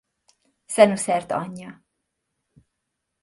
Szenuszert 0.65 1.31
anyja. 1.31 1.83